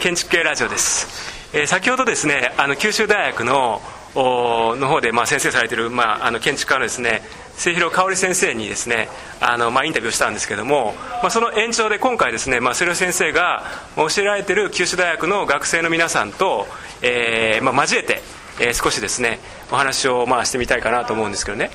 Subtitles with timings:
[0.00, 1.06] 建築系ラジオです、
[1.52, 3.82] えー、先ほどですねあの九州大学の
[4.14, 7.20] の方で、まあ、先生されてる、まあ、あの建築家のですね
[7.52, 9.08] 末広香織先生にですね
[9.40, 13.62] あの、まあ、インタビューしたんですけども、まあ、その延長で今回ですね、まあ、末広先生が
[13.94, 16.66] 教えられてる九州大学の学生の皆さんと、
[17.02, 18.22] えーまあ、交えて、
[18.58, 19.38] えー、少しですね
[19.70, 21.70] お話を、まあ、してみたいかなと思うんですけどね。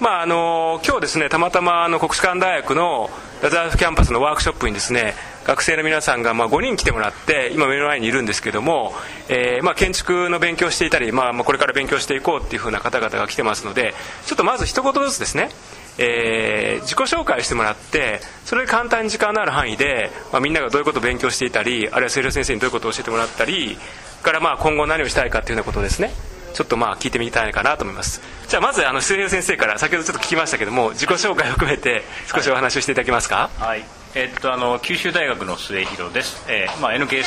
[0.00, 3.10] まあ、あの今日ですねたまたまあの国士舘大学の
[3.42, 5.12] ラザーフキャンパスのワークショップにですね
[5.44, 8.94] 学生の皆さんがまあ5人来てもらって今目の前にいるんですけども、
[9.28, 13.92] えー、まあ建築の勉強していたり、まあ、まあこれから勉強していこうっていうふうな方々が来てますので
[14.24, 15.50] ちょっとまず一言ずつですね
[15.98, 23.76] えー、自己紹介してもらってそれで簡単に時間のある範囲で、まあ、みんながどういうことを勉強していたりあるいは清涼先生にどういうことを教えてもらったり
[24.22, 26.10] からまあ今後何をしたいかっていうようなことですね。
[26.52, 28.20] ちょっとまあ聞いてみたいかなと思います。
[28.48, 33.50] じゃあまずあの末広先生から先ほどちょっと聞きましたけども自己紹介を含めて少しお話をしていただけますか？
[33.58, 33.84] はい、
[34.14, 37.22] えっと、あの九州大学の末広です、えーまあ、NKS という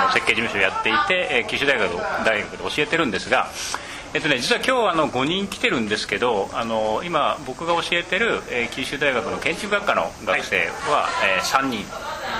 [0.00, 1.90] あの設計事務所をやっていて、えー、九州大学
[2.24, 3.48] 大学で教えてるんですが
[4.12, 11.84] えっとね、実は今日あの5人来てるんですけどあの今僕が教えてる、えー、九州大学の建築学科の学生は、はい、えー、3人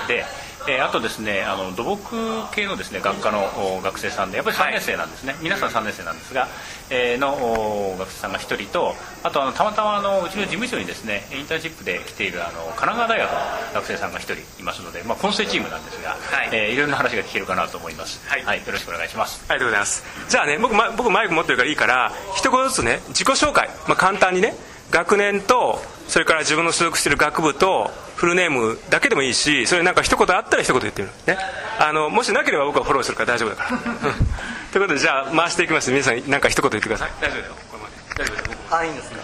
[0.09, 0.25] で
[0.67, 2.15] えー、あとですねあの土木
[2.53, 6.47] 系のですね学科の学生さんでやっぱり3年生なんですね、はい、皆さん3年生なんですが、
[6.89, 13.37] えー、の学生さんが1人とあとあのたまたまあのうちの事務所にですねインターンシップで来ているあの神奈川大学の
[13.73, 16.49] 学生さんが1人いますので、まあ、混成チームなんですが、はい。
[16.51, 19.43] えー、いろんな話が聞けるかなと思います、はい、はい、よろしくお願いします。
[19.47, 20.03] ありがとうございます。
[20.29, 24.55] じゃあね僕,、ま、僕マイク持ってるからいいから一言ずつね自己紹介、まあ、簡単にね
[24.91, 31.37] 学年とそれから自分の所属している学部とフルネームだけでもいいしそれなんか一言あったら一言言ってみる、ね、
[31.79, 33.79] あのもしなければ僕はフォローするから大丈夫だから。
[34.73, 35.89] ということでじゃあ回していきます。
[35.89, 37.11] 皆さん何か一言言ってください。
[37.21, 39.15] 大丈夫だよこれまで大丈夫だよあいいんですか、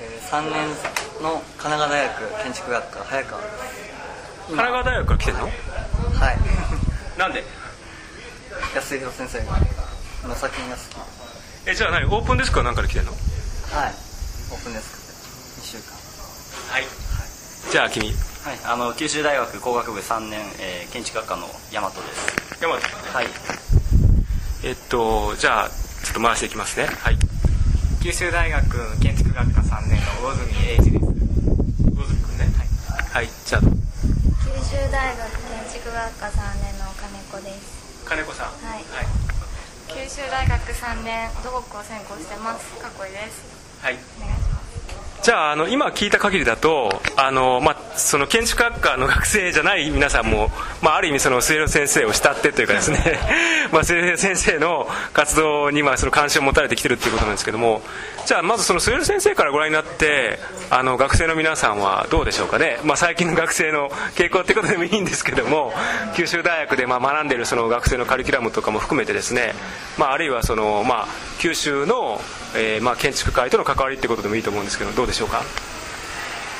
[0.00, 0.68] えー、3年
[1.22, 5.42] の神奈川大学建築学科早川神奈川大学から来てんの？
[5.44, 6.38] はい。
[7.18, 7.44] なんで？
[8.74, 9.58] 安弘先生が
[10.28, 12.04] の作品が好きえじゃあ何？
[12.06, 13.12] オープンデスクは何から来てんの？
[13.12, 13.20] はい。
[14.50, 14.96] オープンデスク
[15.62, 16.05] 2週間
[16.76, 16.92] はい、はい、
[17.72, 18.04] じゃあ君。
[18.04, 18.60] はい。
[18.68, 22.60] あの九州大学工学部3年、えー、建築学科の大和です。
[22.60, 23.26] 大和はい。
[24.62, 25.70] えっとじゃあ
[26.04, 26.84] ちょっと回していきますね。
[27.00, 27.16] はい。
[28.04, 31.04] 九州大学建築学科3年の魚住英二です。
[31.96, 32.52] 魚住君ね。
[32.52, 32.68] はい、
[33.08, 33.62] はい、じゃあ。
[33.64, 33.72] 九
[34.60, 38.04] 州大学建築学科3年の金子です。
[38.04, 38.52] 金子さん。
[38.52, 39.08] はい、はい、
[39.88, 42.68] 九州大学3年土木を専攻してます？
[42.76, 43.40] かっこいいです。
[43.80, 43.96] はい。
[44.20, 44.55] お願いします
[45.26, 50.50] じゃああの今聞いた限りだとあの、まあ、その建築学科の学生じゃない皆さんも、
[50.82, 53.18] まあ、ある意味その末広先生を慕ってというかですね
[53.72, 57.82] まあ末広先生の活動にまあその関心を持たれてきてるっていうことなんですけども
[58.26, 60.38] じゃあまずその末広先生からご覧になって
[60.70, 65.72] あの学生の皆さんはどうでしょうかね、まあ、最近の学生の傾向ってことでもいいんですけども
[66.14, 69.54] 九州大学でまあ学んでいるその学生のカリキュラムとかも含めてですね、
[69.96, 71.06] まあ、あるいはその、まあ、
[71.38, 72.20] 九州の、
[72.54, 75.42] えー、まあ建築界との関わりってことでもいいと思うんですけどどうでしょうか？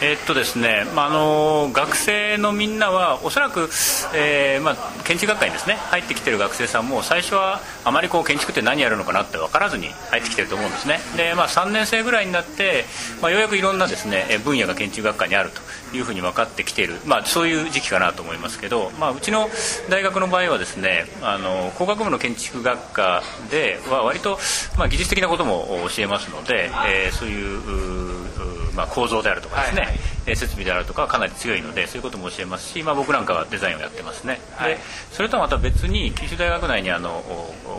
[0.02, 3.70] え、っとですね、まあ、あの学生のみんなはおそらく、
[4.14, 10.98] えーまあ、建築学科にですね入ってきてる学生さんも最初はあまりこう建築って何やるのかなって分からずに入ってきてると思うんですね。
[11.16, 12.84] で、まあ、3年生ぐらいになって、
[13.22, 19.48] まあ、ようやくいろんなですね分野が建築学科にあるというふうに分かってきている、まあ、そういう時期かなと思いますけど、まあ、うちの
[19.88, 24.38] 大学の場合はですねあの工学部の建築学科では割と、
[24.76, 29.98] ま、技術的なことも教えますので、えー、そういうまあ、構造であるとかですね、はいはい、
[30.34, 34.76] 設備であるとかかなり強いのでそういうことも教えますし、まあ、僕なんかはデザインをやってますね、はい、
[35.12, 37.22] それとはまた別に九州大学内にあの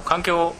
[0.05, 0.53] 環境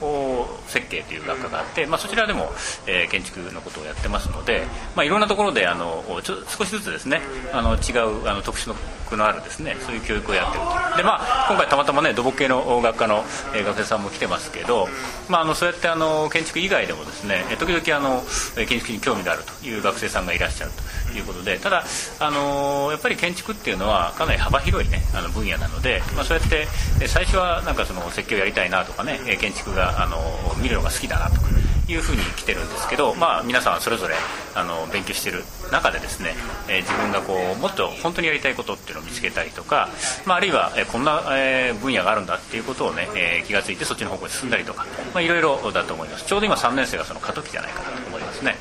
[0.67, 2.51] 設計という学科があって、まあ、そちらでも、
[2.85, 4.63] えー、建築のことをやってますので、
[4.95, 7.21] まあ、いろんなところであのちょ少しずつですね
[7.53, 8.69] あの違うあの特殊
[9.15, 13.23] のあるですねそういう教育をやってるとで、まあ、今回たまたまね土木系の学科の、
[13.55, 14.87] えー、学生さんも来てますけど、
[15.29, 18.23] まあ、あのそうやってあの建築以外でもですね時々あの
[18.55, 20.71] 建築に興味があるという学生さんがいらっしゃる
[21.11, 21.76] ということでただ、
[22.19, 26.67] あのやっぱり建築っていうのはかなり幅広い、ね、あの分野なので、まあ、そうやって
[27.07, 30.17] 最初はなんかその設計をやりたいなとかね建築が、あの
[30.61, 31.47] 見るのが好きだなとか
[31.89, 34.15] いうふうに来てるんですけど、まあ、皆さんそれぞれ
[34.55, 36.33] あの勉強してる中でですね、
[36.67, 39.89] えー、自分がこうもっと本当にやりたいことっていうのを見つけたりとか、
[40.25, 48.55] まあ、あるいは、えー、こんな、えー、分野があるんだっていうことをね、え、気が付いてそっちの方向に進んだりとか、まあ、いろいろだと思いますちょうど今3年生がその過渡期じゃないかなと思いますね。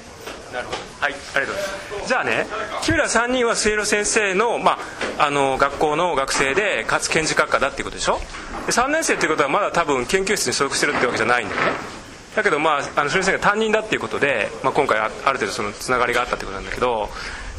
[1.01, 2.09] はいありがとうございます。
[2.09, 2.47] じゃあね
[2.83, 4.79] 君ら3人は末広先生の,、ま
[5.19, 8.19] あ、あの学校の学生でかつ建築学科だっていうことでしょ？
[8.67, 11.73] で3年生っていうことはまだ多分研究室に所属してるってわけじゃないんだよね。
[12.35, 17.09] だけどまああの先生が担任だっていうことで、まあ、今回ある程度そのつながりがあったってことなんだけど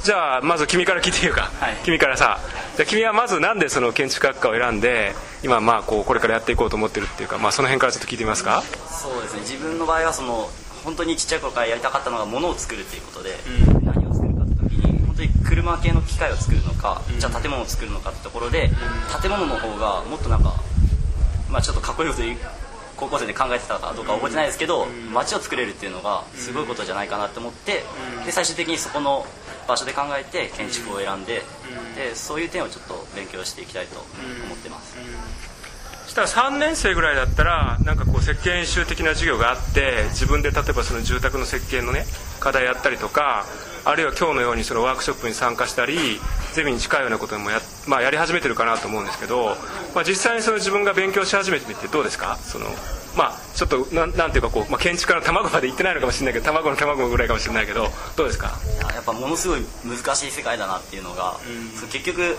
[0.03, 2.39] じゃあまず君から聞いてみようか、はい、君からさ。
[2.75, 5.13] じゃあ君はまずなんでその建築学科を選んで
[5.43, 8.61] 今まあこうこれからやっていこうと思ってるっていうか、まあ、その辺からちょっと聞いてみますか？
[8.61, 9.39] そうですね。
[9.41, 10.47] 自分の場合はその
[10.87, 13.35] 本当にちっちゃい頃からやりたかったのが物を作るっていうことで、
[13.83, 18.71] 何を作るかって時に本当に車系の機械を作るのか、じゃあ建物を作るのかってところで、
[19.21, 20.55] 建物の方がもっとなんか
[21.51, 22.37] まあちょっとかっこいいこと言う
[22.95, 27.83] 高校生で考えてたかどうか覚えてないですけど、街を作れるっていうのがすごいことじゃないかなって思って、
[28.25, 29.25] で最終的にそこの
[29.67, 31.41] 場所で考えて建築を選んで,、
[31.97, 33.99] でそういう点をちょっと勉強していきたいと
[34.45, 35.56] 思ってます、そ
[36.07, 42.05] したら3年生ぐらいだったらなんかこう設計演習的な授業があって自分で例えばその住宅の設計のね
[42.39, 43.45] 課題やったりとか
[43.85, 45.97] あるいは今日のようにそのワークショップに参加したり
[46.53, 49.55] ゼミに近いようなこともや,、まあ、やり始めてるかなと思うんですけど、
[49.95, 52.37] まあ、実際にその自分が勉強し始めてみてどうですか？
[52.37, 52.65] その
[53.15, 58.51] まあちょっとなんなんていうかこう、まあ、建築家の卵まで行ってないのかもしれないけど卵の卵ぐらいかもしれないけどどうですか？
[58.75, 61.37] いややっぱものすごい難しい世界だなっていうのが、
[61.79, 62.37] そう結局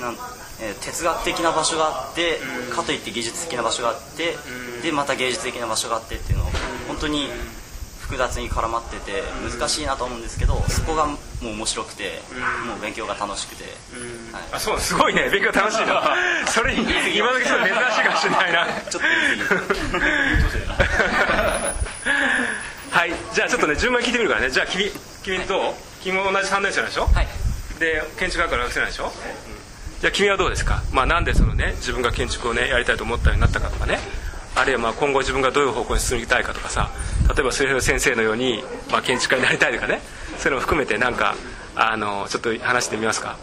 [0.00, 0.16] なん、
[0.60, 2.38] えー哲学的な場所があって、
[2.74, 4.36] かといって技術的な場所があって、
[4.82, 6.48] でまた芸術的な場所があってっていうのを
[6.88, 7.28] 本当に
[8.00, 9.22] 複雑に絡まってて
[9.58, 12.20] 難しいなと思うんですけどそこがもう面白くて、
[12.66, 13.64] もう勉強が楽しくて、
[14.32, 14.42] はい。
[14.52, 15.28] あそうすごいね。
[15.30, 16.00] 勉強楽しいの
[16.46, 18.66] それ今時すごい珍しいかもしれないな。
[18.90, 19.08] ちょっと
[22.90, 23.12] はい。
[23.34, 24.50] じゃあちょっとね順番に聞いてみるからね。
[24.50, 24.90] じゃあ君
[25.24, 27.06] 君どう君も同じ3年生なんでしょ？
[27.06, 27.28] はい。
[27.78, 29.12] で建築学科の学生なんでしょ、
[30.02, 34.00] じゃあ君はどうですか、まあ、なんでそのね自分が建築をねやりたいと思ったようになったかとかね。
[34.56, 36.90] あるいはまあ今後自分がどういう方向に進みたいかとかさ。
[37.32, 40.00] 例えば末広先生のように、まあ、建築家になりたいとかね。
[40.36, 41.36] そういうのも含めてなんか
[41.76, 43.38] あのちょっと話してみますか？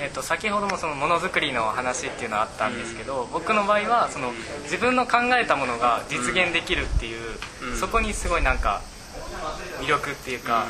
[0.00, 4.32] えっと先ほどもそのものづくりの話っていうのはあったんですけど、僕の場合はその
[4.62, 8.80] 自分の考えたものが実現できるっていう、そこにすごいなんか
[9.82, 10.64] 魅力っていうか、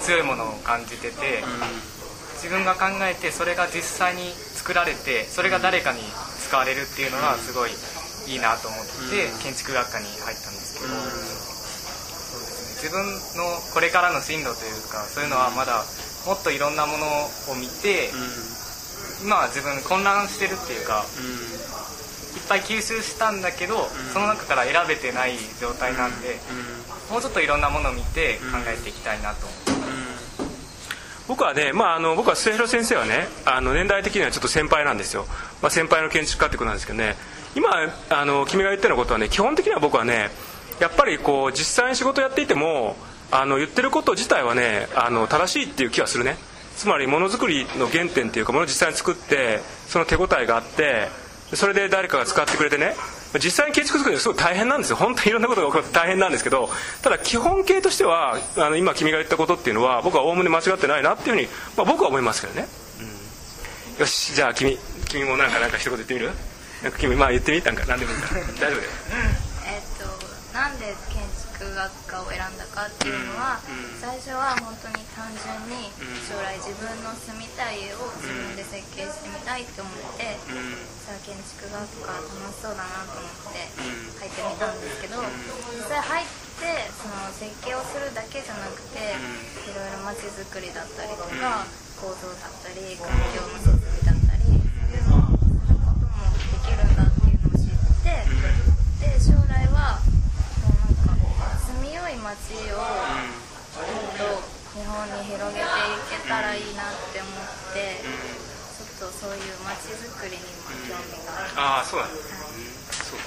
[0.00, 1.44] 強いものを感じてて、
[2.34, 4.28] 自分が考えてそれが実際に
[4.66, 6.02] 作られてそれが誰かに
[6.42, 7.70] 使われるっていうのがすごい
[8.26, 12.90] いいなと思って建築学科に入ったんですけど、そうですね。
[12.90, 13.06] 自分
[13.38, 15.86] のこれからの進路というかそういうのはまだ
[16.26, 18.10] もっといろんなものを見て、
[19.22, 21.06] 今は自分混乱してるっていうか、
[22.34, 26.42] いっぱい吸収したんだけど、その中から選べてない状態なんで、
[27.08, 29.65] もうちょっといろんなものを見て考えていきたいなと思って
[31.28, 35.26] 僕はね、まあ、あの僕は末広先生はねあの年代的にはちょっと先輩なんですよ、
[35.60, 37.16] まあ、先輩の建築家ってことなんですけどね。
[37.56, 37.70] 今
[38.10, 40.28] あの君が言ったようなことはね基本的には僕はね
[40.78, 42.96] やっぱりこう実際に仕事やっていても
[43.30, 46.36] あの言ってること自体はねあの正しいっていう気はするね。
[46.76, 51.08] つまりものづくりの原点っていうかものを実際に作ってその手応えがあって
[51.54, 52.94] それで誰かが使ってくれてね
[53.38, 54.96] 実際に建築作りはすごい大変なんですよ。
[54.96, 56.68] 本当にいろんなことが起こって大変なんですけど
[57.02, 62.66] ただ基本形としてはあの今君が言ったことっていうのは僕はおおむね間違ってないなっていうふうに、まあ、僕は思いますけどね、
[63.94, 64.78] うん、よしじゃあ君
[65.08, 66.30] 君もなんかなんか一言言ってみる？
[66.82, 67.62] なんか君まあ言ってみ？
[67.62, 68.40] たんか何でもいいから。
[68.40, 68.80] 大丈夫だよ。
[69.66, 71.72] えっとなんで建築学
[72.04, 73.60] 科を選んだかっていうのは、
[74.00, 75.88] 最初は本当に単純に
[76.28, 80.36] 将来自分の住みたい家を自分で設計してみたいって思って、
[81.06, 83.72] さあ建築学科楽しそうだなと思って
[84.20, 85.24] 入ってみたんですけど、
[85.72, 86.26] 実際入っ
[86.60, 89.16] てその設計をするだけじゃなくて、
[89.64, 91.64] いろいろ街づくりだったりとか、
[91.96, 96.20] 構造だったり環境の設備だったりそういうのをすることも
[96.52, 98.12] できるんだっていうのを知って、
[99.00, 100.04] で将来は
[102.10, 104.22] い街をもっと
[104.78, 105.70] 日本に広げてい
[106.22, 108.00] けたらいいなって思って、
[108.76, 110.44] ちょっとそういう街づくりにも
[110.86, 111.52] 興味がある。
[111.56, 113.18] ああそうなんだ、そう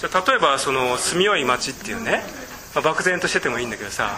[0.00, 2.22] じゃあ例えばその住みよい街っていうね、
[2.74, 4.10] まあ、漠然としててもいいんだけどさ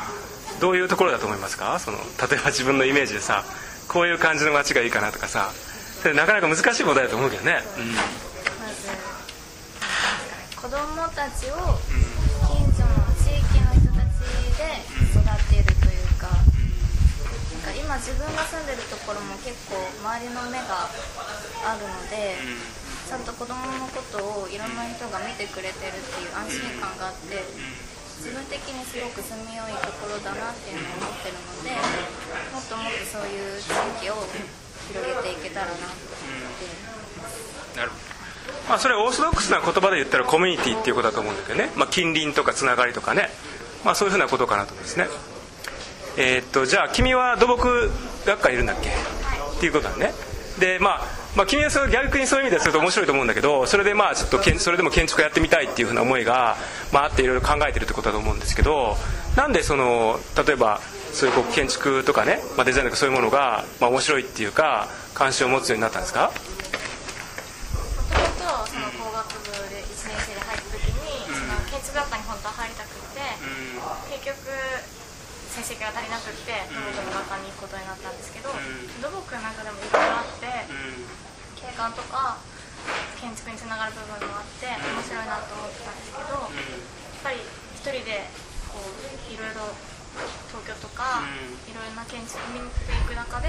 [0.60, 1.78] どういうところだと思いますか？
[1.78, 2.04] その例
[2.36, 3.44] えば自分のイメージでさ
[3.88, 5.50] こういう感じの街がいいかなとかさ
[6.02, 11.56] それなかなか難しい問題だと思うけどね、まずなんですかね子供たちを
[11.90, 12.03] 近
[17.94, 20.90] 今自分が住んでるところも結構周りの目が
[21.62, 22.34] あるので
[23.06, 27.38] ちゃんと子供のことをいろんな人が見てくれてるっていう安心感があって
[28.18, 31.70] 自分的にすごく住みよいところだなっていうのを思ってるので
[32.50, 33.70] もっともっとそういう地
[34.02, 34.26] 域を
[34.90, 37.78] 広げていけたらなと思って。
[37.78, 38.02] なるほど。
[38.66, 43.30] まあ、それオーソドックスな言葉で言ったらコミュニティっていうことだと思うんだけどね、まあ、近隣とかつながりとかね、
[43.84, 45.06] まあ、そういうふうなことかなと思うんですね
[46.16, 47.90] えーっとじゃあ君は土木
[48.24, 50.12] 学科いるんだっけ、っていうことだね。
[50.58, 56.56] でまあまあ、君はそれ逆にそういう意味ですると面白いと思うんだけどそれでまあちょっとけんそれでも建築家やってみたいっていうふうな思いが、
[56.92, 58.96] まあ、あっていろいろ考えてるってことだと思うんですけど
[59.34, 60.78] なんでその例えば
[61.12, 66.26] そういうこう建築とかね、まあ、デザインとかそういうものが、まあ、面白いっていうか、関心を持つようになったんですか？
[66.26, 66.42] もと
[68.18, 73.22] もとその工学部で1年生で入った時に、その建築学科に本当は入りたくって、
[74.10, 74.42] 結局
[75.54, 78.50] 成績が足りなくって土木の学科に行くことになったんですけど、
[78.98, 80.50] 土木の中でもいろいろあって、
[81.54, 82.42] 景観とか
[83.22, 86.50] 建築につながる部分もあって面白いなと思ってたんですけど、やっ
[87.22, 88.26] ぱり一人で
[88.68, 88.90] こう
[89.30, 89.70] いろいろ
[90.50, 91.22] 東京とか
[91.70, 92.74] いろいろな建築見に行
[93.06, 93.48] く中で、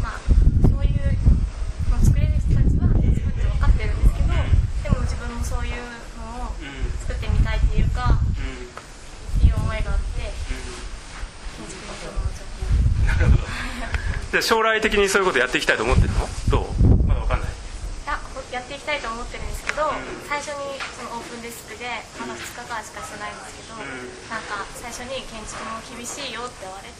[0.00, 0.22] まあ
[0.70, 1.18] そういう、
[1.90, 4.38] まあ、作れる人たちは作って分かってるんですけど、
[4.86, 5.82] でも自分もそういう
[6.14, 6.54] のを
[7.02, 10.32] 作ってみたいっていうか、っていう思いがあって、
[11.60, 13.22] 建築に興味を持っちゃった。
[13.22, 13.42] なるほど
[14.32, 16.24] じゃあ将来的にそういうことやっていきたいと思ってるの？
[16.48, 16.96] どう？
[17.04, 17.50] まだわかんない。
[17.52, 17.52] い
[18.52, 19.88] やっていきたいと思ってるんですけど、
[20.28, 21.88] 最初にそのオープンデスクで
[22.20, 23.76] まだ2日間しかしてないんですけど、
[24.28, 26.96] なんか最初に建築も厳しいよって言われて。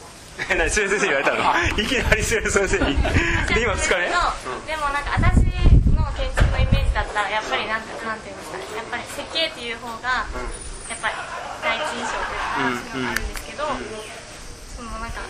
[0.49, 1.45] え 何先生に言われたの？
[1.77, 1.85] い。
[1.89, 2.97] きなり先生に。
[3.01, 5.45] で今2日目でもなんか私
[5.93, 8.65] の建築のイメージだったらやっぱりなんてなんていうんですかね。
[8.77, 10.29] やっぱり設計っていう方が
[10.89, 11.17] やっぱり
[11.65, 13.65] 第一印象というかそういうのがあるんですけど、
[14.77, 15.21] そのなんか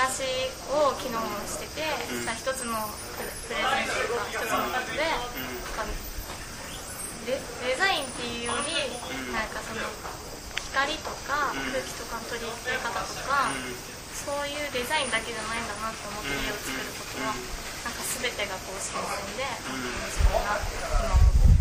[0.00, 0.24] 話
[0.72, 1.84] を昨日もしてて、
[2.24, 2.72] さ一つの
[3.44, 5.04] プレゼンというか一つのことで、
[7.28, 8.72] デデザインっていうより、
[9.28, 9.84] なんかその
[10.72, 13.52] 光とか空気とかの取り入れ方とか、
[14.16, 17.36] そういうデザインだけじゃないんだなと思って家を作ることは、
[17.84, 19.04] なんか全てがこう新鮮
[19.36, 19.84] で面
[20.16, 21.60] 白いなって今思って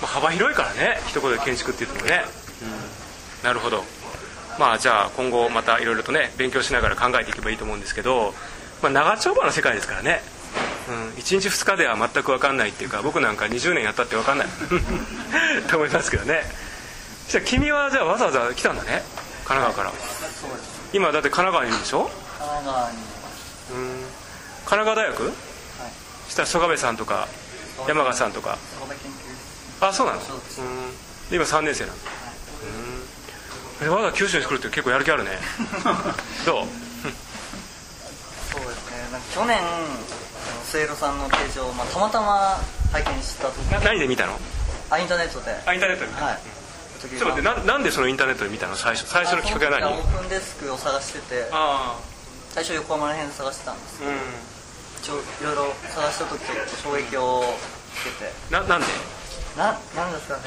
[0.00, 2.24] まあ、幅広いからね一言で建築って言ってもね、
[3.44, 3.84] なるほど
[4.58, 8.34] まあじゃあ今後またいろいろとね勉強しながら考えていけばいいと思うんですけど、
[8.82, 10.20] まあ、長丁場の世界ですからね、
[10.88, 14.48] うん、1日2日では全く分かんないっていうか僕なんか20年やったって分かんない。
[15.70, 16.42] と思いますけどね。
[17.28, 19.02] じゃあ君はじゃあわざわざ来たんだね？
[19.44, 20.04] 神奈川から。
[20.92, 22.10] 今だって神奈川にいるんでしょ？
[22.38, 24.04] 神奈川にうん。
[24.66, 25.22] 神奈川大学？
[25.24, 25.32] はい。
[26.30, 27.28] したら曽我部さんとか
[27.86, 28.58] 山賀さんとか。
[29.80, 30.20] あそうなの？
[30.20, 30.60] そうです。
[30.60, 30.90] うん。
[31.30, 31.94] で今3年生なの。
[31.94, 32.29] うん
[33.82, 35.30] えわざ九州に来るって結構やる気あるね。
[36.44, 36.66] どう？
[38.52, 39.08] そうですね。
[39.12, 39.66] なんか去年あの
[40.64, 42.60] 末広さんのページを、まあ、たまたま
[42.92, 44.38] 拝見した時な何で見たの？
[44.90, 45.54] あインターネットで。
[45.66, 46.38] あインターネットではい。
[47.00, 48.76] ちょっと待ってななんでそのインターネットで見たの？
[48.76, 49.92] 最初最初のきっかけは何？
[49.94, 51.96] オープンデスクを探しててあ
[52.50, 54.16] 最初横浜ら辺で探してたんですあうん。
[55.00, 57.40] 一応いろいろ探した時ちょっと衝撃を
[58.02, 58.32] 受けて。
[58.50, 58.86] ななんで？
[59.56, 60.42] ななんですかね、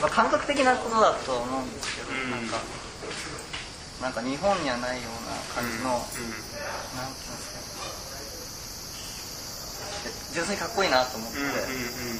[0.00, 2.30] まあ、感覚的なことだと思うんですけど、うん。
[2.30, 2.58] なんか。
[4.00, 6.56] なんか日本にはないような感じの、なんていうんですか
[6.96, 7.10] ね。
[10.32, 11.60] 純粋にかっこいいなと思って、うんうんうん。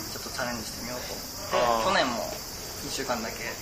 [0.05, 2.21] ちょっとチャレンジしてみようと思って去年も
[2.85, 3.55] 2週間だけやっ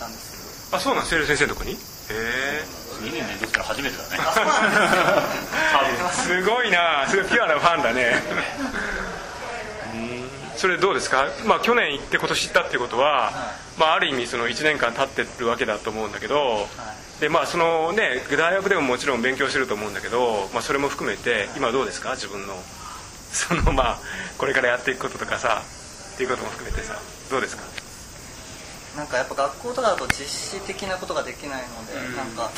[0.00, 0.38] たんですけ
[0.72, 1.72] ど、あそうなんセール先生のとこに？
[1.72, 1.76] へ
[2.10, 2.64] え
[3.04, 4.18] 2年連続から初めてだね。
[4.18, 7.06] あそうなんで すごいな。
[7.08, 8.20] すごいピュアなファンだね。
[8.74, 8.81] うん
[10.56, 13.32] それどうですか、まあ、去年行って今年行ったっていうことは、
[13.78, 16.68] まあ、ある意味その1年間経ってるわけだと思うんだけど、
[17.20, 22.10] でまあそのね、大学でももちろん勉強してると思うんだけど、まあ、それも含めて今どうですか？
[22.16, 22.54] 自分の
[23.32, 23.98] そのまあ
[24.38, 25.62] これからやっていくこととかさ
[26.14, 26.98] っていうことも含めてさ
[27.30, 27.62] どうですか？
[28.96, 32.16] なんかやっぱ学校とかだと実施的なことができないので、うん。
[32.16, 32.50] なんかやっ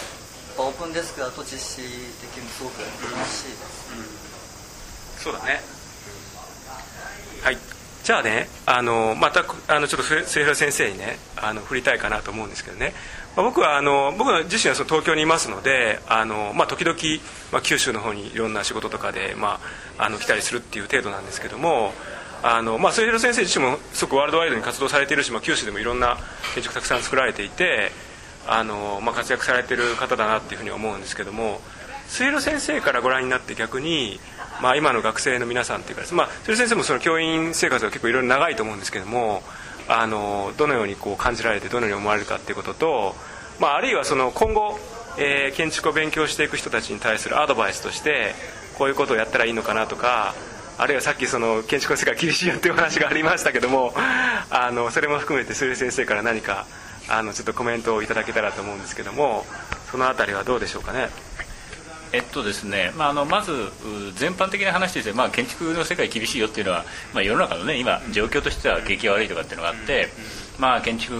[0.56, 1.86] ぱオープンデスクだと実施で
[2.34, 2.88] きるのすごく楽
[3.28, 3.56] しいで
[5.18, 5.62] す、そうだね。
[7.42, 7.58] はい
[8.04, 12.92] じゃあねあのまたあのちょっと末広先生にねあの振りたいかなと思うんですけどね、
[13.34, 16.98] まあ、僕はあの僕自身はその東京にいますのであの、まあ、時々、
[17.50, 19.58] まあ、九州の方にいろんな仕事とかで、ま
[19.96, 21.94] あ、あの来たりするっていう程度なんですけども
[22.42, 26.18] あの、まあ、末広先生自身もすごくワールドワイドに活動されているし、まあ、九州でもいろんな
[26.52, 27.90] 建築たくさん作られていて
[28.46, 31.62] あの、まあ、活躍されてる方だなっていうふうに思うんですけども
[32.08, 34.20] 末広先生からご覧になって逆に、
[34.64, 39.42] まあ、今の学生の皆さんっていうか、まあ、末広先生もその教員生活が結構いろいろ長いと思うんですけども
[39.88, 43.14] あのどのようにこう感じられてどのように思われるかっていうことと、
[43.60, 44.78] まあ、あるいはその今後、
[45.18, 48.34] えー建築を勉強していく人たちに対するアドバイスとして
[48.78, 50.34] こういうことをやったらいいのかなとか
[50.78, 53.92] あるいはさっきその建築の世界厳しいよっていう話がありましたけども
[54.48, 56.64] あのそれも含めて末広先生から何か
[57.10, 59.44] あのちょっとコメントをいただけたらと思うんですけども
[59.90, 61.10] そのあたりはどうでしょうかね。
[62.14, 63.66] えっとですね、まあ、あのまずう
[64.14, 70.06] 全般的な話として、まあ、建築の世界厳しいよっていうのは、まあ、世の中のね今状況としては景気が悪いとかっていうのがあって、
[70.60, 71.12] まあ、建築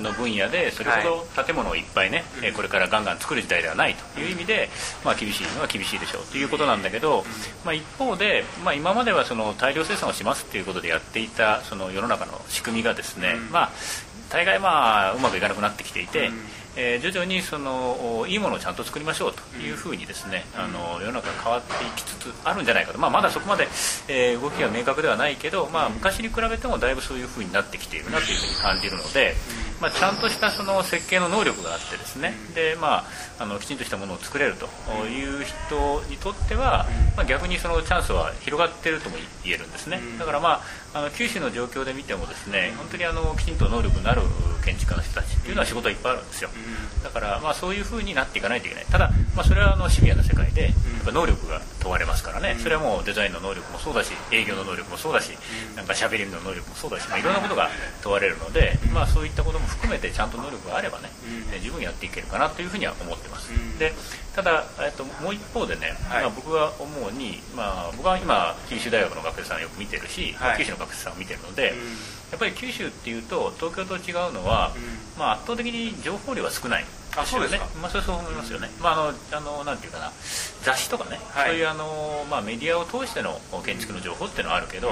[0.00, 4.68] の分野でそれほど建物をいっぱいね、えこれからガンガン作る時代ではないという意味で、
[5.04, 6.26] まあ、厳しいのは厳しいでしょう。
[6.26, 7.24] ということなんだけど、
[7.64, 13.70] まあ、一方で、まあ、今まではその大量生産をしますっていうことでやっていたその世の中の仕組みがですね、まあ
[14.30, 16.30] 大概まあうまくいかなくなってきていて、
[16.82, 23.68] えー徐々にそのいいものをちゃんと作りましょうというふうにですね、あの世の中が変わっていきつつあるんじゃないかと、まあ、まだそこまで、
[24.08, 29.34] えー動きは明確ではないけど、まあ、昔に比べてもだいぶそういうふうになってきているなというふうに感じるので、
[29.80, 32.32] まあ、ちゃんとしたその設計の能力があってですね。
[32.54, 33.04] で、ま
[33.38, 34.66] あ、あのきちんとしたものを作れると
[35.06, 40.00] いう人にとっては、まあ、逆にそのチャンスは広がっているとも言えるんですね。
[40.18, 40.60] だから、まあ、
[40.92, 44.22] あの九州の状況で見てもですね本当にあのきちんと能力のある
[44.64, 46.50] 建築家の人たちっていうのは仕事はいっぱいあるんですよ。
[47.02, 48.84] だから、まあ、そういうふうになっていかないといけない。
[48.86, 50.72] ただ、まあ、それはあのシビアな世界でやっ
[51.04, 52.56] ぱ能力が問われますからね。
[52.60, 55.30] それはもうデザインの能力もそうだし営業の能力もそうだし
[55.76, 57.70] なんか喋りの能力もそうだし、まあ、いろんなことが
[58.02, 61.08] 問われるので、まあ、そういったことも含めてちゃんと能力があればね、
[61.52, 63.94] え十分やっていけるかなというふうには思ってます、で
[64.34, 70.58] ただ、えっと、もう一方でね、まあ、僕が思うに、まあ、僕は今九州大学の学生さんをよく見てるし、はい。
[70.58, 71.74] 九州の学生さんを見てるので、
[72.30, 74.72] やっぱり九州っていうと東京と違うのは、
[75.18, 76.84] まあ、圧倒的に情報量は少ない
[77.16, 77.66] あそうですか。
[77.80, 80.12] まあ、それはそう思いますよね、まあ、あのあのなんていうかな。
[80.62, 81.48] 雑誌とかね、はい。
[81.50, 84.88] そういうあの、まあ、メディアを通しての建築の情報っていうのはあるけど、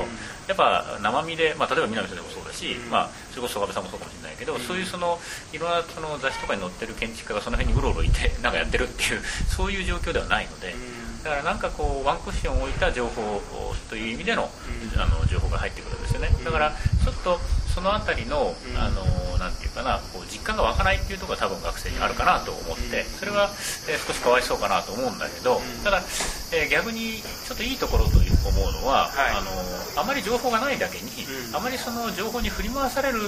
[0.48, 5.18] やっぱ生身で、まあ、例えば南さんでもそうだし、まあ、それこそ曽我部さんもそうかもしれないけど、そういうその
[5.52, 10.74] いろんなその雑誌とかに載ってる建築家がその辺にうろうろいて なんかやってるっていうそういう状況ではないので。
[11.18, 13.42] だからなんかこうワンクッションを置いた情報
[13.90, 14.48] という意味での,、
[14.96, 16.30] あの情報が入ってくるんですよね。
[16.44, 17.40] だからちょっと
[17.78, 19.06] そのあたりの、あの
[19.38, 23.54] なんていうかなこう実感が湧かないっていうところが多分学生にあるかなと思ってそれは、
[23.86, 26.02] えー少しかわいそうかなと思うんだけどただ、
[26.50, 29.36] えー逆にちょっといいところという思うのは、はい。
[29.36, 31.10] あのあまり情報がないだけに、
[31.54, 33.18] あまりその情報に振り回される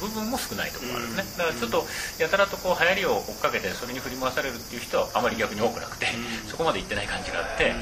[0.00, 1.24] 部分も少ないところがあるね。
[1.38, 1.84] だからちょっと
[2.18, 6.06] やたらとこう流行りを追っかけてそれに振り回されるっていう人はあまり逆に多くなくて、
[6.48, 7.74] そこまで行ってない感じがあって。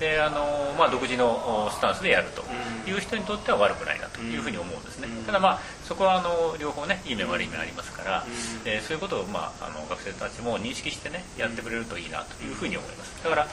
[0.00, 2.42] であのまあ、独自のおスタンスでやると
[2.88, 8.24] いう人にとっては悪くないなというふうに思うんですね、ただ、まあ、そこはあの両方ねいい面悪い面ありますから、
[8.64, 13.22] えーそういうことを、まあ、あの学生たちも認識してねやってくれるといいなというふうに思います。
[13.22, 13.46] だから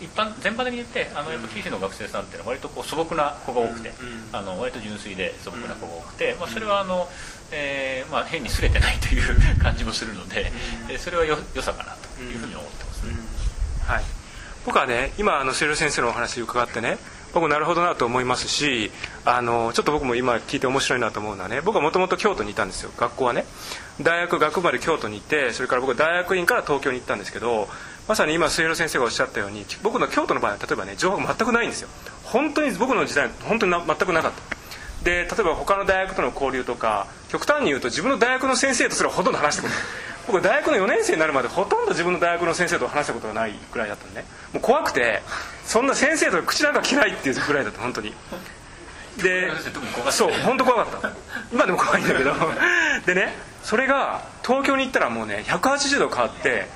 [0.00, 3.92] 一般全般的に言ってあのやっぱ九州の学生さんっていうのは割とこう素朴な子が多くて、
[4.32, 7.08] あの割と純粋で素朴な子が多くて、まあ、それはあの、
[7.52, 10.50] えーまあ、変にすれてないという感じもするので、
[10.90, 13.12] えーそれはよ良さかなというふうに思ってますね。
[13.86, 14.04] はい、
[14.64, 16.98] 僕はね今あの瀬戸先生のお話を伺ってね
[17.34, 18.92] 僕なるほどなと思いますし
[19.24, 23.44] あのちょっと僕も今聞いて面白いなと思うのはね僕はもともと京都にいたんですよ学校はね。
[24.00, 27.68] 大学学部まで京都にいてそれから僕は大学院から東京に行ったんですけど
[28.08, 31.88] まさに今末広先生がおっしゃったように僕の京都の場合は例えばね情報が全くないんですよ。
[32.24, 34.54] 本当に僕の時代本当に全くなかった。
[35.04, 39.82] で例えば他の大学との交流とか極端に言うと自分の大学の先生とすらほとんど話してくれない。
[40.26, 44.24] 僕大学の4年生になるまでほとんど自分の大学の先生と話したことがないくらいだったのね。
[44.52, 45.22] もう怖くて
[45.64, 48.14] そんな先生と口なんか切ないっていうぐらいだった本当に。
[49.22, 49.50] で
[50.10, 51.12] そう本当怖かった。
[51.52, 52.32] 今でも怖いんだけど。
[53.06, 56.68] でねそれが東京に行ったらもうね180度変わって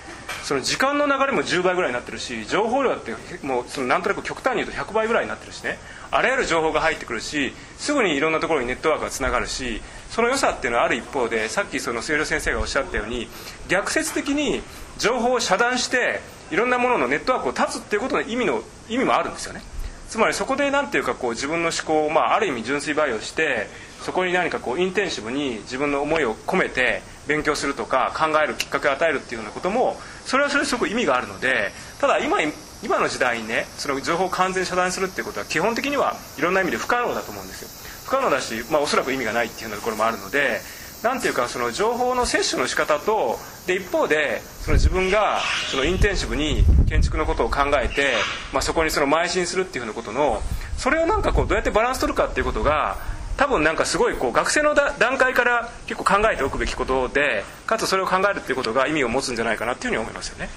[0.45, 5.79] その時間の流れも10倍ぐらいになってるし情報量ってもうそのなんとなく極端に言うと100倍ぐらいになってるしね。
[6.11, 13.29] あらゆる情報が入ってくるしすぐにいろんなところにネットワークがつながるしその良さっていうのはある一方でさっきその末広先生がおっしゃったように
[13.69, 14.63] 逆説的に
[14.99, 19.63] 情報を遮断していろんなもののネットワークを断つっていうことの意味の意味もあるんですよね。
[20.09, 23.67] つまりそこで何ていうかこう自分の思考を、まあ、ある意味純粋培養して
[24.01, 32.39] そこに何かこうインテンシブに自分の思いを込めて勉強するとか考えるきっかけを与えるっていうようなこともそれはそれすごく意味があるのでただ今
[32.83, 37.69] 今の時代にねその情報を完全遮断するっていうことは基本的にはいろんな意味で不可能だと思うんですよ。
[38.09, 40.61] 不可能だし、まあ、おそらく意味がないっていうようなところもあるので
[41.03, 45.41] なんていうかその情報の摂取の仕方とで一方でその自分が
[45.71, 48.15] そのインテンシブに建築のことを考えて、
[48.53, 50.41] まあ、そこにその邁進するっていうふうなことの
[50.79, 52.97] それをなんかこうどうやってバランス取るかっていうことが
[53.37, 60.49] 多分なんかすごいこう学生のだ段階から結構考えておくべきことでかつそれを考えるっていうことが意味を持つんじゃないかなっていうふうに思いますよね。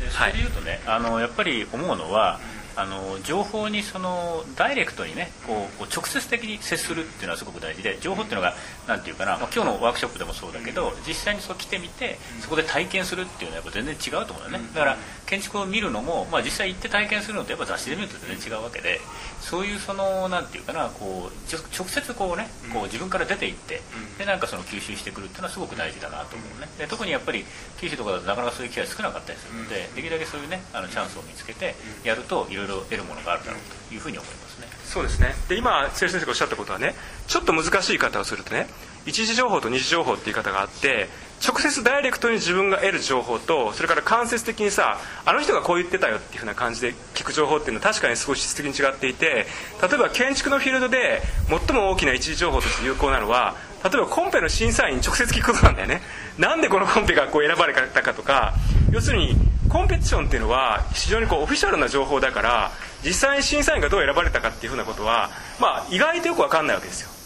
[0.00, 2.38] でそれでいうとね、あのやっぱり思うのは
[2.80, 8.54] あの情報にそのダイレクトにねこうこう直接的に接するっていうのはすごく大事で情報っていうのが
[8.88, 14.70] なんていうかな、まあ、今日のワークショップでもそうだけど実際にそう来てみてそこで体験するっていうのはやっぱ全然違うと思うんだよね。
[14.74, 14.96] だから
[15.30, 19.00] 建築を見るのも、まあ、実際行って体験するのとやっぱ雑誌で見ると全然違うわけで
[19.38, 23.80] そういうそのなんていうかなこう直接こうねこう自分から出て行って
[24.18, 26.66] でなんかその吸収してくるっていうのはすごく大事だなと思うね。
[26.78, 27.44] で特にやっぱり
[27.78, 34.66] 九州とかだとなかなかそういう機会少なかったりするのでできるだけそういうねあのチャンスを見つけてやるといろいろ得るものがあるだろうというふうに思いますね。
[34.82, 35.34] そうですね。
[35.48, 36.96] で今先生がおっしゃったことはね
[37.28, 38.66] ちょっと難しい言い方をするとね
[39.06, 41.08] 一時情報と二次情報って言い方があって
[41.46, 56.02] 直接ダイレクトに自分が得る情報とそれから間接的にさあの人がこう言ってたよっていうふうな感じで聞く情報っていうのは確かに少し質的に違っていて例えば建築のフィールドで最も大きな一時情報として有効なのは例えばコンペの審査員に直接聞くことなんだよね。
[56.36, 58.52] なんでこのコンペがこう選ばれたかとか。
[58.92, 59.36] 要するに
[59.68, 62.72] コンペティションっていうのは非常にこうオフィシャルな情報だから
[63.04, 67.19] 実際に審査員がどう選ばれたかっていうふうなことは、まあ、意外とよく分かんないわけですよ。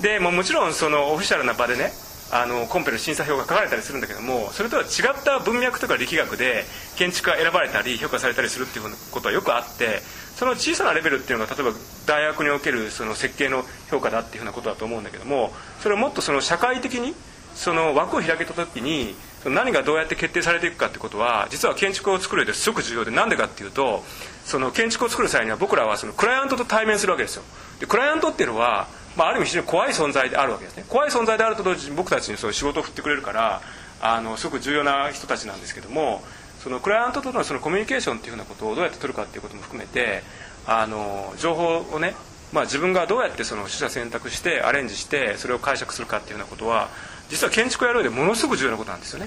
[0.00, 1.92] でももちろんそのオフィシャルな場でね
[2.30, 6.64] あのコンペの審査票が書かれたりするんだけどもそれとは違った文脈とか力学で
[6.96, 10.00] 建築が選ばれたり評価されたりするっていうことはよくあって
[10.36, 11.72] その小さなレベルっていうのが例えば
[12.06, 17.14] 大学におけるその設計の評価だっていうふうなことだと思うんだけどもそれをもっとその社会的に
[17.54, 24.04] その枠を開けた時に何がどうやって決定されていくかってことは実は建築を作る上ですごく重要でなんでかっていうと
[24.44, 27.42] その建築を作る際には僕らはそのクライアントと対面するわけですよ。
[27.80, 28.86] でクライアントっていうのは
[29.18, 30.84] まあ、ある意味非常に怖い存在であるわけですね。
[30.88, 33.60] 怖い存在であると同時に僕たちにそういう仕事を振ってくれるから
[34.00, 36.22] あのすごく重要な人たちなんですけども
[36.62, 40.22] そのクライアントとのそのコミュニケーションっていうふうなことをどうやって取るかっていうことも含めて
[40.66, 42.14] あの情報をね、
[42.52, 46.88] まあ、自分がどうやってその取捨選択してアレンジしてそれを解釈するかっていうようなことは
[47.28, 49.26] 実は建築をやる上でものすごく重要なことなんですよね。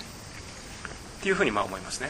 [1.20, 2.10] っていうふうにまあ思いますね。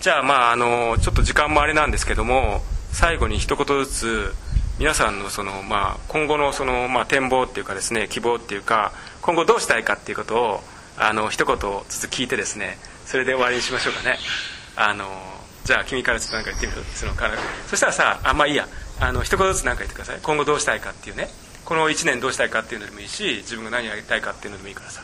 [0.00, 4.34] じゃあまああのちょっと時間もあれなんですけども最後に一言ずつ
[4.78, 10.60] 皆さんのその、まあ、今後のその、まあ、展望っていうかですね希望っていうか今後どうしたいかっていうことを
[10.96, 11.56] あの一言
[11.88, 14.18] ずつ聞いてですねそれで終わりにしましょうかね。
[14.76, 15.06] あの
[15.64, 17.34] じゃあ君からちょっと何か言ってみるそのから
[17.66, 18.68] そしたらさあまあいいや。
[19.00, 20.18] あの一言ずつ何か言ってください。
[20.22, 21.28] 今後どうしたいかっていうね。
[21.64, 25.02] この1年どうしたいかっていうのでもいいし自分が何やりたいかっていうのでもいいからさ。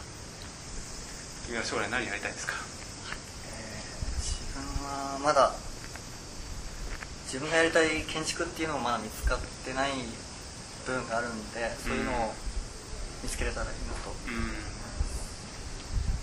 [1.46, 5.52] 君は将来何やりたいですか、えー、自分はまだ
[7.34, 9.90] 自分がやりたい建築っていうのもまだ見つかってない
[10.86, 12.32] 部分があるんでそういうのを
[13.24, 14.54] 見つけれたらいいなと、うん、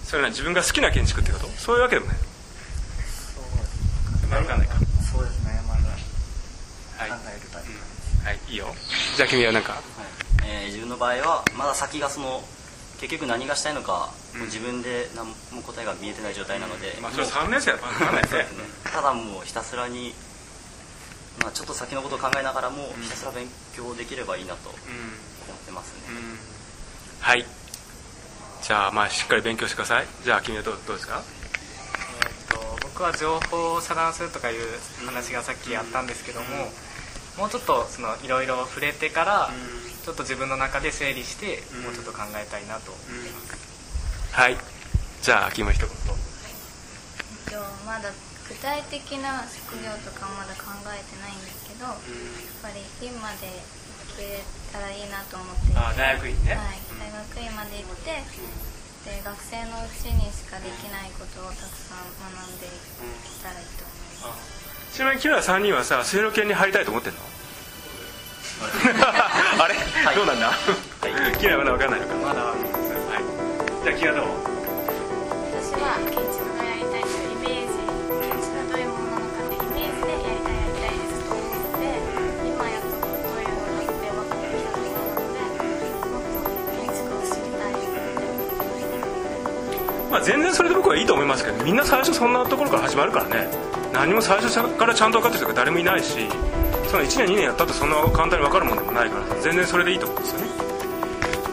[0.08, 1.48] それは自分が好きな建築ってこと？
[1.60, 2.16] そういうわけでもない。
[2.16, 4.80] そうですかかんないか。
[5.04, 5.60] そうですね。
[5.68, 7.76] まだ考えるタイプ、
[8.24, 8.74] はい、はい、いいよ。
[9.18, 9.84] じゃあ君は何か、はい。
[10.48, 12.42] えー、自分の場合はまだ先がその
[13.02, 18.46] 結局何がしたいのか、もう自分で何も答えが見えてない状態なので、まあそれ3年生は分かんないですね。
[18.86, 20.14] ただもうひたすらに
[21.40, 24.82] まあ、ちょっと先のことを考えながらもひたすら勉強できればいいなと思っ
[25.66, 26.16] てますね、
[27.20, 27.46] はい。
[28.62, 30.06] じゃあまあしっかり勉強してください。
[30.24, 31.24] じゃあ君はどうどうですか？
[31.24, 34.60] えー、っと僕は情報を遮断するとかいう
[35.06, 36.48] 話がさっきあったんですけども、
[37.38, 39.50] もうちょっとそのいろいろ触れてから、
[40.06, 44.58] ちょっと自分の中で整理して、もうちょっと考えたいなと思ってます、はい。
[45.24, 48.12] じゃあ君も一言、はい、まだ
[48.52, 51.96] 具体的な職業とかまだ考えてないんですけど、やっ
[52.60, 54.44] ぱり院まで行け
[54.76, 58.12] たらいいなと思ってあ大学院ね、はい、大学院まで行って、
[59.08, 67.20] で学生のうちにしかできないことをたくさん学んでいけたらいいと思います、ちなみに君ら3人はさ水路研に入りたいと思ってんの？
[69.64, 69.74] あれ、
[70.06, 70.54] はい、どうなんだ、は
[71.08, 72.60] い、君らまだ分かんないのかまだはい、
[73.88, 74.28] じゃあ君はどう？
[75.56, 76.51] 私は建築
[90.12, 93.48] まあ、全然それで僕はいいと思いますけどみんな最初そんなところから始まるからね。
[93.94, 96.28] 何も最初からちゃんと分かってる人が誰もいないし
[96.88, 100.48] その1年2年やったってそんな簡単に分かるもんでもないから全然それでいいと思うんですよね。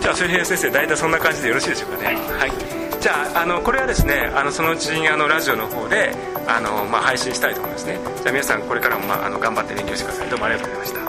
[0.01, 2.17] じゃあ水平先生大体そんな感じでよろしいでしょうかね。
[2.17, 2.53] はい。
[3.01, 6.13] じゃああのこれはですねあのそのうちにあのラジオの方で
[6.47, 7.99] あの、まあ、配信したいと思いますね。
[8.23, 10.29] じゃあ皆さんこれからも、まあ、あの頑張って勉強してください。
[10.29, 11.08] どうもありがとうございました